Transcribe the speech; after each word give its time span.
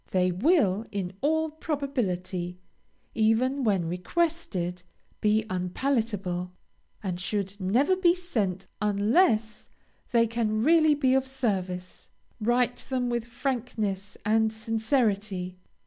They 0.09 0.31
will, 0.31 0.87
in 0.91 1.13
all 1.21 1.51
probability, 1.51 2.57
even 3.13 3.63
when 3.63 3.85
requested, 3.87 4.81
be 5.21 5.45
unpalatable, 5.47 6.51
and 7.03 7.19
should 7.19 7.55
never 7.59 7.95
be 7.95 8.15
sent 8.15 8.65
unless 8.81 9.69
they 10.11 10.25
can 10.25 10.63
really 10.63 10.95
be 10.95 11.13
of 11.13 11.27
service. 11.27 12.09
Write 12.39 12.77
them 12.89 13.11
with 13.11 13.25
frankness 13.25 14.17
and 14.25 14.51
sincerity. 14.51 15.59